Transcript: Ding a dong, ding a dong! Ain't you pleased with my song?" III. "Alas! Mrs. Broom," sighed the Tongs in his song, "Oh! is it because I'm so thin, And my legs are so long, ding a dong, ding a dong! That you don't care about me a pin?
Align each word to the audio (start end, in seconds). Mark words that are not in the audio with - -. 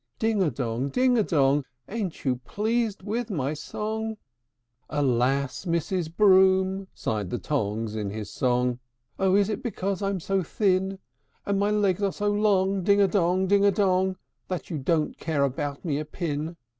Ding 0.17 0.41
a 0.41 0.49
dong, 0.49 0.89
ding 0.89 1.15
a 1.15 1.21
dong! 1.21 1.63
Ain't 1.87 2.25
you 2.25 2.37
pleased 2.37 3.03
with 3.03 3.29
my 3.29 3.53
song?" 3.53 4.07
III. 4.13 4.17
"Alas! 4.89 5.65
Mrs. 5.65 6.17
Broom," 6.17 6.87
sighed 6.91 7.29
the 7.29 7.37
Tongs 7.37 7.95
in 7.95 8.09
his 8.09 8.31
song, 8.33 8.79
"Oh! 9.19 9.35
is 9.35 9.47
it 9.47 9.61
because 9.61 10.01
I'm 10.01 10.19
so 10.19 10.41
thin, 10.41 10.97
And 11.45 11.59
my 11.59 11.69
legs 11.69 12.01
are 12.01 12.11
so 12.11 12.31
long, 12.31 12.81
ding 12.81 12.99
a 12.99 13.07
dong, 13.07 13.45
ding 13.45 13.63
a 13.63 13.69
dong! 13.69 14.15
That 14.47 14.71
you 14.71 14.79
don't 14.79 15.19
care 15.19 15.43
about 15.43 15.85
me 15.85 15.99
a 15.99 16.05
pin? 16.05 16.57